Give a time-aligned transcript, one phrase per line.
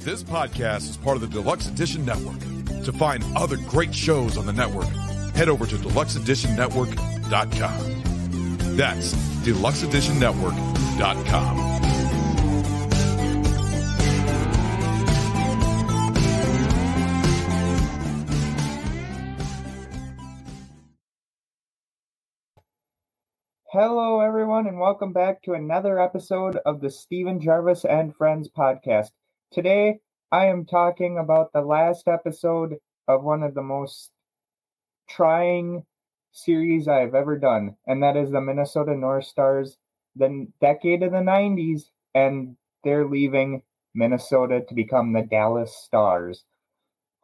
[0.00, 2.38] This podcast is part of the Deluxe Edition Network.
[2.84, 4.86] To find other great shows on the network,
[5.34, 8.76] head over to deluxeeditionnetwork.com.
[8.76, 11.78] That's deluxeeditionnetwork.com.
[23.70, 29.10] Hello, everyone, and welcome back to another episode of the Steven Gervais and Friends podcast.
[29.50, 32.76] Today, I am talking about the last episode
[33.08, 34.10] of one of the most
[35.08, 35.86] trying
[36.32, 39.78] series I've ever done, and that is the Minnesota North Stars,
[40.14, 41.84] the decade of the 90s,
[42.14, 43.62] and they're leaving
[43.94, 46.44] Minnesota to become the Dallas Stars.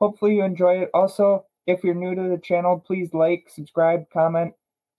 [0.01, 0.91] Hopefully, you enjoy it.
[0.95, 4.55] Also, if you're new to the channel, please like, subscribe, comment,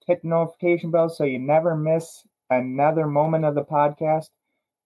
[0.06, 2.22] hit the notification bell so you never miss
[2.52, 4.30] another moment of the podcast.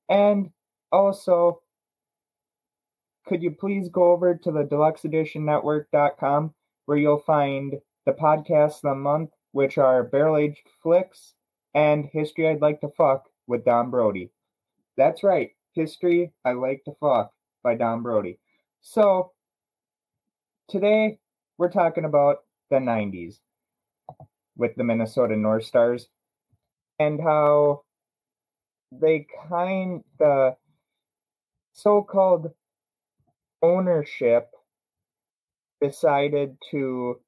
[0.07, 0.51] And
[0.89, 1.61] also,
[3.29, 6.51] could you please go over to the deluxeeditionnetwork.com
[6.85, 7.75] where you'll find
[8.07, 11.35] the podcasts of the month, which are Barrel Aged Flicks
[11.75, 14.31] and History I'd Like to Fuck with Don Brody.
[14.97, 17.31] That's right, History I Like to Fuck
[17.63, 18.39] by Don Brody.
[18.81, 19.31] So,
[20.67, 21.19] today
[21.59, 22.39] we're talking about
[22.71, 23.35] the 90s
[24.57, 26.07] with the Minnesota North Stars
[26.97, 27.83] and how
[28.91, 30.55] they kind the
[31.73, 32.51] so-called
[33.61, 34.49] ownership
[35.81, 37.19] decided to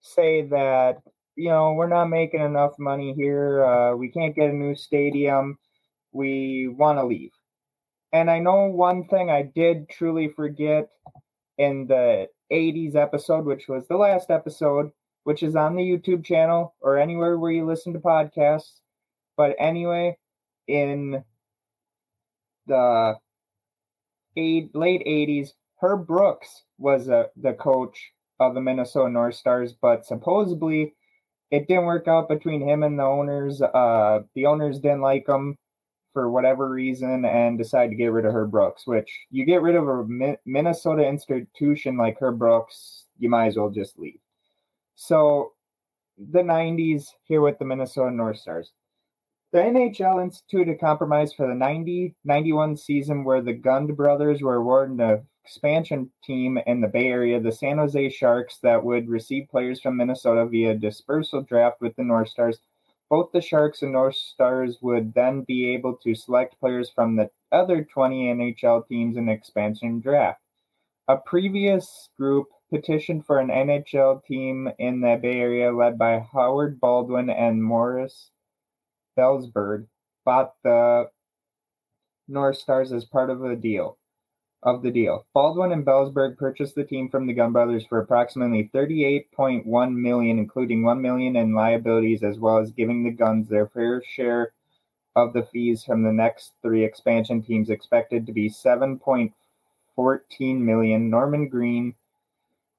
[0.00, 0.98] say that
[1.36, 5.58] you know we're not making enough money here uh, we can't get a new stadium
[6.12, 7.30] we want to leave
[8.12, 10.88] and i know one thing i did truly forget
[11.58, 14.90] in the 80s episode which was the last episode
[15.24, 18.80] which is on the YouTube channel or anywhere where you listen to podcasts.
[19.36, 20.16] But anyway,
[20.66, 21.22] in
[22.66, 23.16] the
[24.36, 25.50] eight, late 80s,
[25.80, 30.94] Herb Brooks was uh, the coach of the Minnesota North Stars, but supposedly
[31.50, 33.60] it didn't work out between him and the owners.
[33.62, 35.56] Uh, the owners didn't like him
[36.12, 39.76] for whatever reason and decided to get rid of Herb Brooks, which you get rid
[39.76, 44.18] of a Minnesota institution like Herb Brooks, you might as well just leave.
[44.96, 45.52] So
[46.18, 48.72] the 90s here with the Minnesota North Stars.
[49.52, 54.56] The NHL instituted a compromise for the 90 91 season where the Gund brothers were
[54.56, 59.48] awarded an expansion team in the Bay Area, the San Jose Sharks, that would receive
[59.48, 62.58] players from Minnesota via dispersal draft with the North Stars.
[63.08, 67.30] Both the Sharks and North Stars would then be able to select players from the
[67.50, 70.40] other 20 NHL teams in expansion draft.
[71.08, 76.78] A previous group petitioned for an NHL team in the Bay Area led by Howard
[76.78, 78.30] Baldwin and Morris
[79.18, 79.86] Belzberg
[80.24, 81.10] bought the
[82.28, 83.98] North Stars as part of the deal.
[84.62, 88.70] Of the deal, Baldwin and Belzberg purchased the team from the Gund brothers for approximately
[88.74, 94.02] 38.1 million, including 1 million in liabilities, as well as giving the Gunds their fair
[94.02, 94.52] share
[95.16, 101.08] of the fees from the next three expansion teams, expected to be 7.14 million.
[101.08, 101.94] Norman Green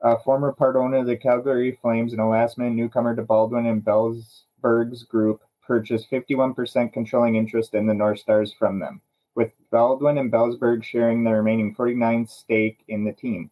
[0.01, 3.67] a former part owner of the Calgary Flames and a last minute newcomer to Baldwin
[3.67, 9.01] and Belzberg's group, purchased 51% controlling interest in the North Stars from them,
[9.35, 13.49] with Baldwin and Belzberg sharing the remaining 49 stake in the team.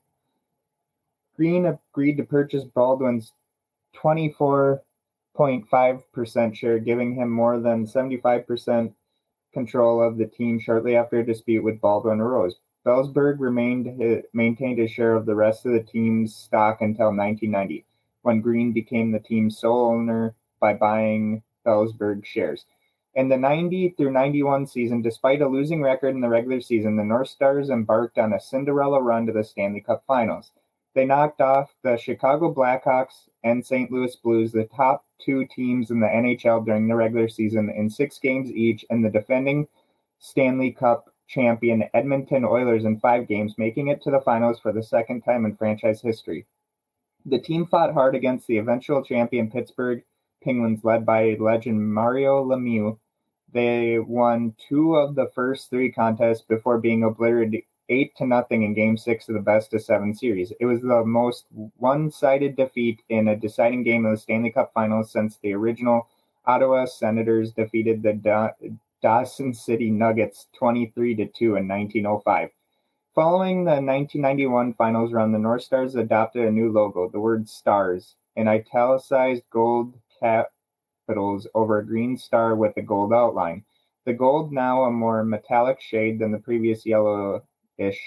[1.35, 3.33] Green agreed to purchase Baldwin's
[3.95, 8.93] 24.5% share, giving him more than 75%
[9.53, 12.59] control of the team shortly after a dispute with Baldwin arose.
[12.85, 17.85] Belzberg remained maintained his share of the rest of the team's stock until 1990,
[18.21, 22.65] when Green became the team's sole owner by buying Belzberg shares.
[23.15, 27.03] In the 90 through 91 season, despite a losing record in the regular season, the
[27.03, 30.51] North Stars embarked on a Cinderella run to the Stanley Cup Finals.
[30.93, 33.91] They knocked off the Chicago Blackhawks and St.
[33.91, 38.19] Louis Blues, the top two teams in the NHL during the regular season, in six
[38.19, 39.67] games each, and the defending
[40.19, 44.83] Stanley Cup champion Edmonton Oilers in five games, making it to the finals for the
[44.83, 46.45] second time in franchise history.
[47.25, 50.03] The team fought hard against the eventual champion Pittsburgh
[50.43, 52.97] Penguins, led by legend Mario Lemieux.
[53.51, 58.73] They won two of the first three contests before being obliterated eight to nothing in
[58.73, 60.53] Game Six of the best of seven series.
[60.59, 61.45] It was the most
[61.77, 66.07] one-sided defeat in a deciding game of the Stanley Cup Finals since the original
[66.45, 68.53] Ottawa Senators defeated the
[69.01, 72.49] Dawson City Nuggets 23 to 2 in 1905.
[73.15, 78.15] Following the 1991 finals run, the North Stars adopted a new logo, the word STARS,
[78.35, 83.63] in italicized gold capitals over a green star with a gold outline.
[84.05, 87.43] The gold now a more metallic shade than the previous yellowish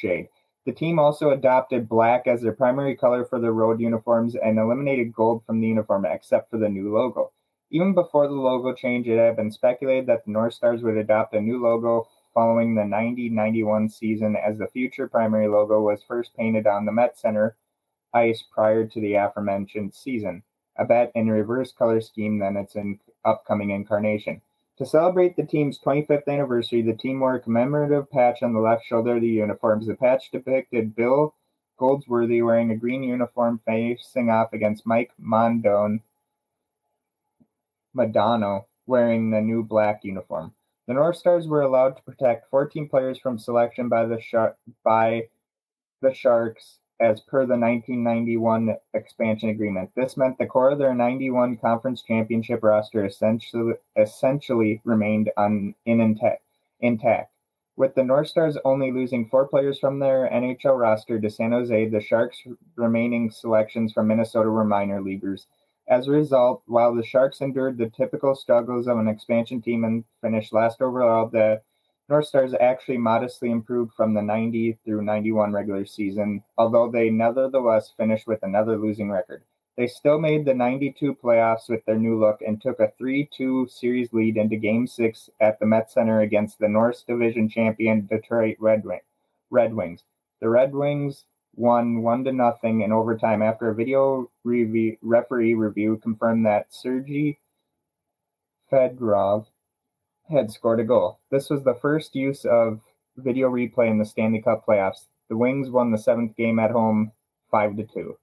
[0.00, 0.28] shade.
[0.64, 5.12] The team also adopted black as their primary color for their road uniforms and eliminated
[5.12, 7.32] gold from the uniform except for the new logo.
[7.70, 11.34] Even before the logo change, it had been speculated that the North Stars would adopt
[11.34, 16.34] a new logo following the 90 91 season, as the future primary logo was first
[16.36, 17.56] painted on the Met Center
[18.14, 20.42] ice prior to the aforementioned season,
[20.76, 24.40] a bet in reverse color scheme than its in upcoming incarnation.
[24.78, 28.84] To celebrate the team's 25th anniversary, the team wore a commemorative patch on the left
[28.84, 29.86] shoulder of the uniforms.
[29.86, 31.34] The patch depicted Bill
[31.78, 36.00] Goldsworthy wearing a green uniform facing off against Mike Mondone
[37.96, 40.54] Modano wearing the new black uniform.
[40.86, 45.28] The North Stars were allowed to protect 14 players from selection by the by
[46.00, 49.90] the Sharks as per the 1991 expansion agreement.
[49.96, 56.00] This meant the core of their 91 conference championship roster essentially, essentially remained un, in
[56.00, 56.42] intact,
[56.80, 57.32] intact.
[57.74, 61.88] With the North Stars only losing four players from their NHL roster to San Jose,
[61.88, 62.46] the Sharks'
[62.76, 65.46] remaining selections from Minnesota were minor leaguers.
[65.88, 70.04] As a result, while the Sharks endured the typical struggles of an expansion team and
[70.20, 71.62] finished last overall, the
[72.08, 77.90] North Stars actually modestly improved from the 90 through 91 regular season, although they nevertheless
[77.96, 79.44] finished with another losing record.
[79.76, 83.68] They still made the 92 playoffs with their new look and took a 3 2
[83.68, 88.56] series lead into Game 6 at the Met Center against the North Division champion Detroit
[88.58, 89.00] Red, Wing-
[89.48, 90.04] Red Wings.
[90.40, 95.98] The Red Wings won one to nothing in overtime after a video review, referee review
[95.98, 97.38] confirmed that Sergei
[98.70, 99.46] Fedorov
[100.32, 101.20] had scored a goal.
[101.30, 102.80] This was the first use of
[103.16, 105.06] video replay in the Stanley Cup playoffs.
[105.28, 107.12] The Wings won the seventh game at home,
[107.50, 108.16] five to two.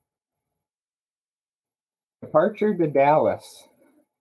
[2.22, 3.68] Departure to Dallas.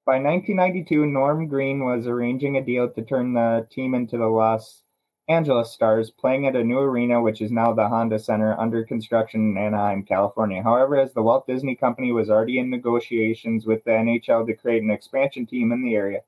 [0.06, 4.82] By 1992, Norm Green was arranging a deal to turn the team into the Los
[5.28, 9.50] Angeles Stars, playing at a new arena, which is now the Honda Center, under construction
[9.50, 10.62] in Anaheim, California.
[10.62, 14.82] However, as the Walt Disney Company was already in negotiations with the NHL to create
[14.82, 16.20] an expansion team in the area,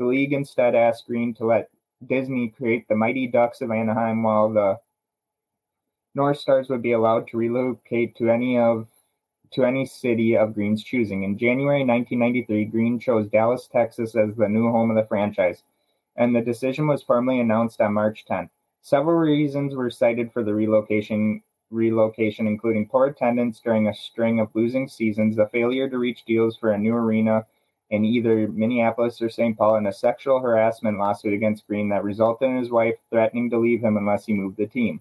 [0.00, 1.68] the league instead asked Green to let
[2.06, 4.78] Disney create the Mighty Ducks of Anaheim while the
[6.14, 8.88] North Stars would be allowed to relocate to any of
[9.52, 11.24] to any city of Green's choosing.
[11.24, 15.62] In January 1993, Green chose Dallas, Texas as the new home of the franchise
[16.16, 18.48] and the decision was formally announced on March 10.
[18.80, 24.54] Several reasons were cited for the relocation, relocation, including poor attendance during a string of
[24.54, 27.44] losing seasons, the failure to reach deals for a new arena
[27.90, 29.56] in either Minneapolis or St.
[29.58, 33.58] Paul, in a sexual harassment lawsuit against Green that resulted in his wife threatening to
[33.58, 35.00] leave him unless he moved the team.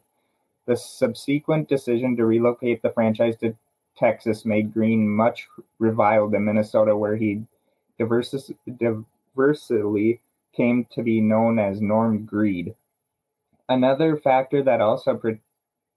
[0.65, 3.55] The subsequent decision to relocate the franchise to
[3.97, 5.47] Texas made Green much
[5.77, 7.43] reviled in Minnesota, where he
[7.97, 8.55] diversely
[10.55, 12.75] came to be known as Norm Greed.
[13.67, 15.39] Another factor that also pre-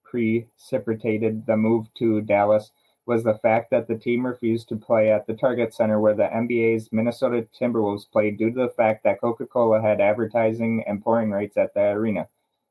[0.05, 2.71] precipitated the move to Dallas
[3.07, 6.25] was the fact that the team refused to play at the Target Center where the
[6.25, 11.31] NBA's Minnesota Timberwolves played due to the fact that Coca Cola had advertising and pouring
[11.31, 12.29] rights at the arena.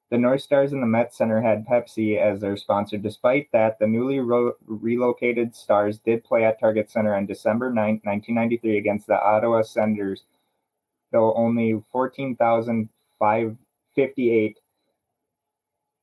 [0.10, 2.98] The North Stars and the Met Center had Pepsi as their sponsor.
[2.98, 8.02] Despite that, the newly ro- relocated Stars did play at Target Center on December 9,
[8.04, 10.24] 1993 against the Ottawa Senators
[11.12, 14.60] though only 14,558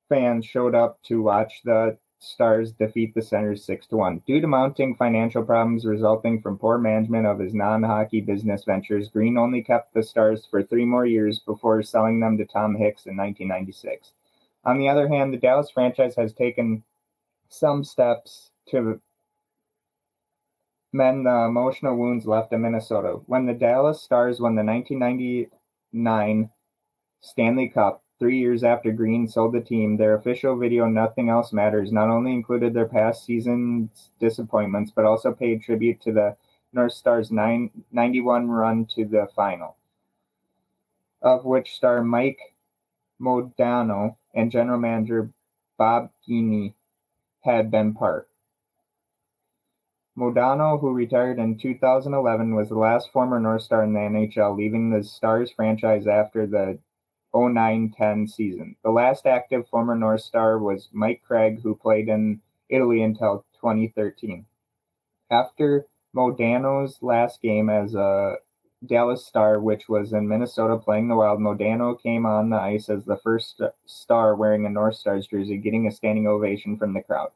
[0.08, 4.22] fans showed up to watch the Stars defeat the Senators 6 to 1.
[4.27, 9.08] Due to mounting financial problems resulting from poor management of his non hockey business ventures,
[9.08, 13.06] Green only kept the Stars for three more years before selling them to Tom Hicks
[13.06, 14.13] in 1996.
[14.65, 16.82] On the other hand, the Dallas franchise has taken
[17.48, 19.01] some steps to
[20.93, 23.20] mend the emotional wounds left in Minnesota.
[23.27, 26.51] When the Dallas Stars won the 1999
[27.20, 31.93] Stanley Cup, three years after Green sold the team, their official video Nothing Else Matters
[31.93, 36.37] not only included their past season's disappointments, but also paid tribute to the
[36.72, 39.77] North Stars' 9, 91 run to the final,
[41.22, 42.55] of which star Mike
[43.20, 45.31] Modano and general manager
[45.77, 46.75] Bob Gainey
[47.43, 48.29] had been part.
[50.19, 54.91] Modano, who retired in 2011, was the last former North Star in the NHL, leaving
[54.91, 56.81] the Stars franchise after the
[57.35, 58.77] 09-10 season.
[58.82, 64.44] The last active former North Star was Mike Craig, who played in Italy until 2013.
[65.31, 68.37] After Modano's last game as a
[68.87, 73.05] Dallas Star, which was in Minnesota playing the Wild, Modano came on the ice as
[73.05, 77.31] the first star wearing a North Stars jersey, getting a standing ovation from the crowd.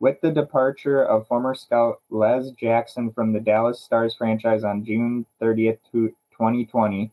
[0.00, 5.26] With the departure of former scout Les Jackson from the Dallas Stars franchise on June
[5.40, 7.10] 30th, 2020,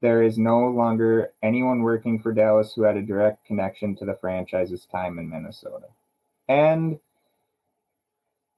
[0.00, 4.14] there is no longer anyone working for Dallas who had a direct connection to the
[4.14, 5.88] franchise's time in Minnesota.
[6.48, 6.98] And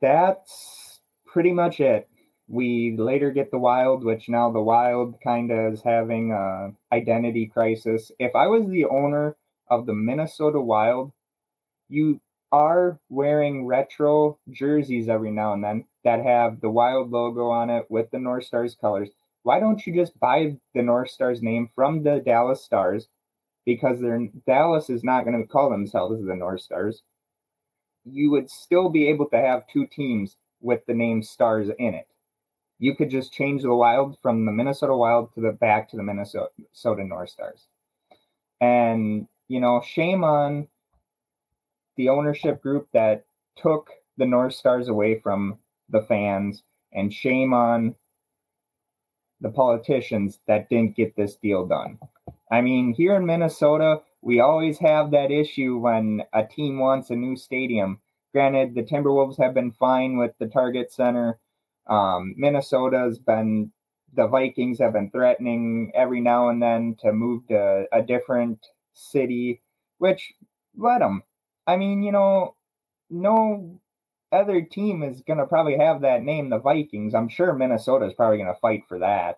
[0.00, 2.08] that's pretty much it.
[2.48, 7.46] We later get the Wild, which now the Wild kind of is having a identity
[7.46, 8.12] crisis.
[8.18, 9.36] If I was the owner
[9.68, 11.12] of the Minnesota Wild,
[11.88, 12.20] you
[12.52, 17.90] are wearing retro jerseys every now and then that have the Wild logo on it
[17.90, 19.08] with the North Stars colors
[19.42, 23.08] why don't you just buy the North Stars name from the Dallas Stars?
[23.64, 27.02] Because they're Dallas is not going to call themselves the North Stars.
[28.04, 32.08] You would still be able to have two teams with the name Stars in it.
[32.78, 36.02] You could just change the Wild from the Minnesota Wild to the back to the
[36.02, 36.50] Minnesota
[37.04, 37.66] North Stars.
[38.60, 40.68] And you know, shame on
[41.96, 43.24] the ownership group that
[43.56, 45.58] took the North Stars away from
[45.88, 47.94] the fans, and shame on
[49.42, 51.98] the politicians that didn't get this deal done.
[52.50, 57.16] I mean, here in Minnesota, we always have that issue when a team wants a
[57.16, 58.00] new stadium.
[58.32, 61.38] Granted, the Timberwolves have been fine with the Target Center.
[61.86, 63.72] Um, Minnesota's been,
[64.14, 69.60] the Vikings have been threatening every now and then to move to a different city,
[69.98, 70.32] which
[70.76, 71.22] let them.
[71.66, 72.54] I mean, you know,
[73.10, 73.80] no
[74.32, 77.14] other team is going to probably have that name, the Vikings.
[77.14, 79.36] I'm sure Minnesota is probably going to fight for that,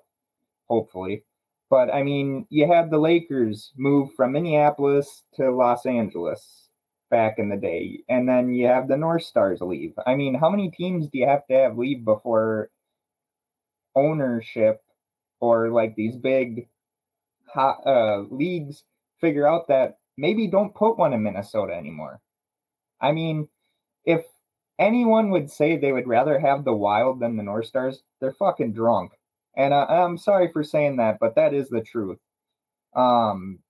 [0.69, 1.25] hopefully.
[1.71, 6.69] But I mean, you had the Lakers move from Minneapolis to Los Angeles
[7.11, 9.95] back in the day, and then you have the North Stars leave.
[10.07, 12.71] I mean, how many teams do you have to have leave before
[13.95, 14.83] ownership
[15.41, 16.69] or like these big
[17.47, 18.85] hot, uh, leagues
[19.21, 22.21] figure out that maybe don't put one in Minnesota anymore?
[23.01, 23.49] I mean,
[24.05, 24.25] if
[24.79, 28.73] anyone would say they would rather have the Wild than the North Stars, they're fucking
[28.73, 29.13] drunk.
[29.57, 32.19] And I, I'm sorry for saying that, but that is the truth.
[32.95, 33.61] Um,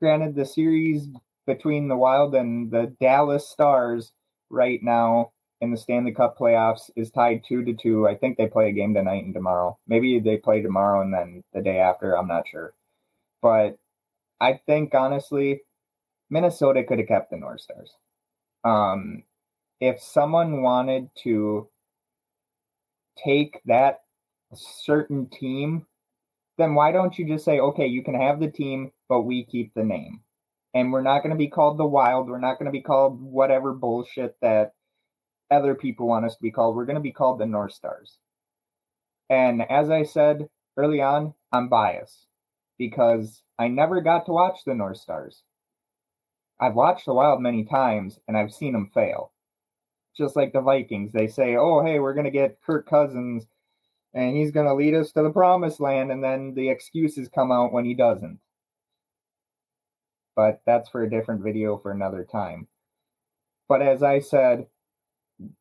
[0.00, 1.08] granted, the series
[1.46, 4.12] between the Wild and the Dallas Stars
[4.50, 8.06] right now in the Stanley Cup playoffs is tied two to two.
[8.06, 9.78] I think they play a game tonight and tomorrow.
[9.86, 12.16] Maybe they play tomorrow and then the day after.
[12.16, 12.74] I'm not sure.
[13.40, 13.78] But
[14.40, 15.62] I think honestly,
[16.30, 17.92] Minnesota could have kept the North Stars.
[18.64, 19.22] Um,
[19.80, 21.68] if someone wanted to
[23.22, 24.00] take that
[24.54, 25.86] certain team,
[26.58, 29.72] then why don't you just say, okay, you can have the team, but we keep
[29.74, 30.20] the name?
[30.72, 32.28] And we're not going to be called the Wild.
[32.28, 34.72] We're not going to be called whatever bullshit that
[35.50, 36.74] other people want us to be called.
[36.74, 38.18] We're going to be called the North Stars.
[39.30, 42.26] And as I said early on, I'm biased
[42.78, 45.42] because I never got to watch the North Stars.
[46.60, 49.32] I've watched the Wild many times and I've seen them fail
[50.16, 51.12] just like the Vikings.
[51.12, 53.46] They say, "Oh, hey, we're going to get Kirk Cousins
[54.14, 57.50] and he's going to lead us to the promised land," and then the excuses come
[57.52, 58.38] out when he doesn't.
[60.36, 62.68] But that's for a different video for another time.
[63.68, 64.66] But as I said,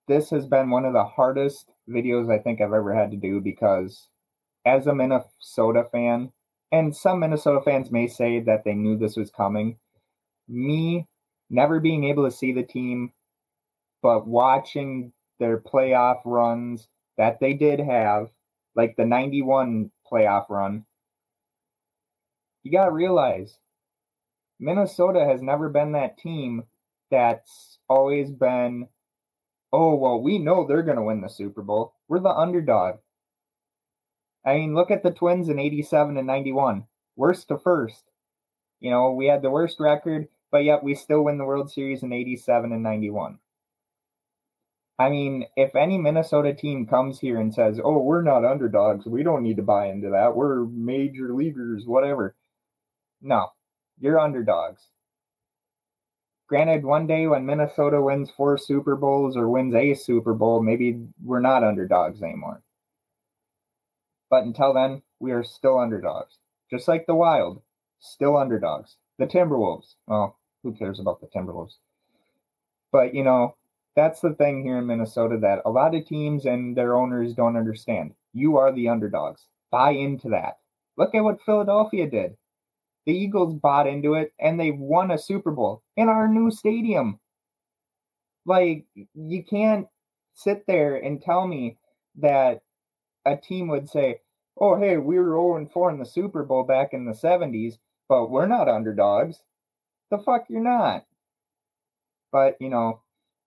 [0.08, 3.42] this has been one of the hardest videos I think I've ever had to do
[3.42, 4.08] because
[4.66, 6.32] as a Minnesota fan,
[6.72, 9.78] and some Minnesota fans may say that they knew this was coming,
[10.48, 11.08] me
[11.50, 13.12] never being able to see the team
[14.04, 18.28] but watching their playoff runs that they did have,
[18.76, 20.86] like the 91 playoff run,
[22.64, 23.58] you got to realize
[24.60, 26.64] Minnesota has never been that team
[27.10, 28.88] that's always been,
[29.72, 31.94] oh, well, we know they're going to win the Super Bowl.
[32.08, 32.98] We're the underdog.
[34.46, 36.86] I mean, look at the Twins in 87 and 91.
[37.16, 38.04] Worst to first.
[38.82, 42.04] You know, we had the worst record, but yet we still win the World Series
[42.04, 43.40] in 87 and 91.
[45.00, 49.06] I mean, if any Minnesota team comes here and says, "Oh, we're not underdogs.
[49.06, 50.36] We don't need to buy into that.
[50.36, 52.36] We're major leaguers, whatever."
[53.22, 53.52] No,
[54.00, 54.90] you're underdogs.
[56.48, 61.08] Granted, one day when Minnesota wins four Super Bowls or wins a Super Bowl, maybe
[61.24, 62.62] we're not underdogs anymore.
[64.30, 66.38] But until then, we are still underdogs.
[66.70, 67.62] Just like the Wild,
[68.00, 68.98] still underdogs.
[69.18, 71.78] The Timberwolves, well, who cares about the Timberwolves?
[72.92, 73.56] But, you know,
[73.96, 77.58] that's the thing here in Minnesota that a lot of teams and their owners don't
[77.58, 78.14] understand.
[78.34, 79.48] You are the underdogs.
[79.72, 80.58] Buy into that.
[80.98, 82.36] Look at what Philadelphia did.
[83.06, 87.20] The Eagles bought into it and they won a Super Bowl in our new stadium.
[88.46, 89.88] Like, you can't
[90.34, 91.78] sit there and tell me
[92.18, 92.62] that
[93.26, 94.22] a team would say,
[94.58, 97.78] oh, hey, we were 0 4 in the Super Bowl back in the 70s,
[98.10, 99.44] but we're not underdogs.
[100.12, 101.06] The fuck you're not.
[102.32, 103.03] But, you know,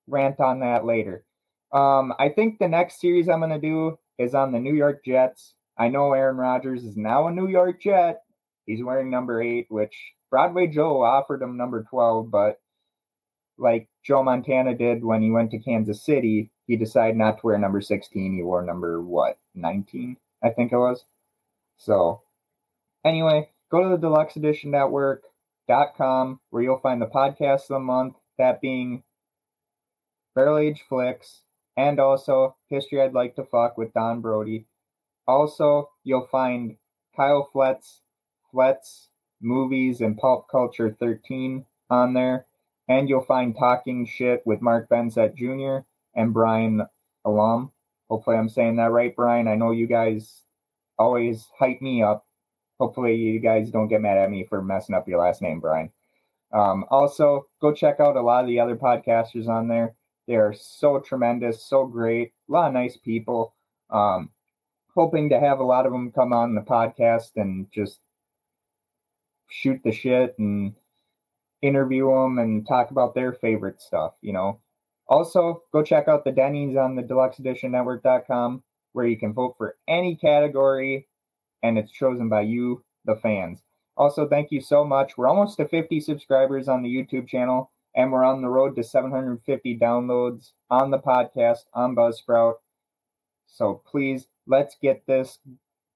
[0.06, 1.24] rant on that later.
[1.72, 5.04] Um, I think the next series I'm going to do is on the New York
[5.04, 5.54] Jets.
[5.78, 8.22] I know Aaron Rodgers is now a New York Jet,
[8.66, 9.96] He's wearing number eight, which
[10.28, 12.60] Broadway Joe offered him number 12, but
[13.58, 17.58] like Joe Montana did when he went to Kansas City, he decided not to wear
[17.58, 18.34] number 16.
[18.34, 21.04] He wore number what, 19, I think it was.
[21.78, 22.22] So,
[23.04, 28.16] anyway, go to the Deluxe Edition Network.com where you'll find the podcast of the month,
[28.36, 29.04] that being
[30.36, 31.40] Barrel Age Flicks,
[31.78, 34.66] and also History I'd Like to Fuck with Don Brody.
[35.26, 36.76] Also, you'll find
[37.16, 38.02] Kyle Fletz,
[38.52, 39.08] Fletz
[39.40, 42.46] Movies and Pulp Culture 13 on there.
[42.88, 45.84] And you'll find Talking Shit with Mark Benzet Jr.
[46.14, 46.86] and Brian
[47.24, 47.72] Alum.
[48.08, 49.48] Hopefully, I'm saying that right, Brian.
[49.48, 50.42] I know you guys
[50.98, 52.26] always hype me up.
[52.78, 55.90] Hopefully, you guys don't get mad at me for messing up your last name, Brian.
[56.52, 59.96] Um, also, go check out a lot of the other podcasters on there.
[60.26, 63.54] They are so tremendous, so great, a lot of nice people.
[63.90, 64.30] Um,
[64.94, 68.00] hoping to have a lot of them come on the podcast and just
[69.48, 70.74] shoot the shit and
[71.62, 74.60] interview them and talk about their favorite stuff, you know.
[75.08, 79.54] Also, go check out the Denny's on the deluxe edition network.com where you can vote
[79.56, 81.06] for any category
[81.62, 83.62] and it's chosen by you, the fans.
[83.96, 85.16] Also, thank you so much.
[85.16, 88.84] We're almost to 50 subscribers on the YouTube channel and we're on the road to
[88.84, 92.54] 750 downloads on the podcast on Buzzsprout.
[93.46, 95.38] So please, let's get this,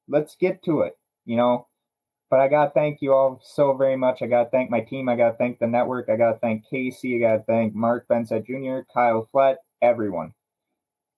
[0.08, 0.96] let's get to it.
[1.26, 1.68] You know,
[2.30, 4.22] but I got to thank you all so very much.
[4.22, 5.08] I got to thank my team.
[5.08, 6.08] I got to thank the network.
[6.08, 7.16] I got to thank Casey.
[7.16, 10.32] I got to thank Mark Bensett Jr., Kyle Flett, everyone,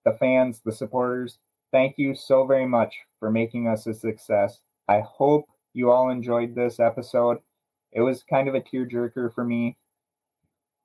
[0.04, 1.38] the fans, the supporters.
[1.70, 4.58] Thank you so very much for making us a success.
[4.88, 7.38] I hope you all enjoyed this episode.
[7.92, 9.76] It was kind of a tearjerker for me.